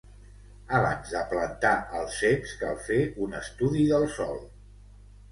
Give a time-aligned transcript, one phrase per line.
[0.75, 4.41] Abans de plantar els ceps cal fer un estudi del sòl.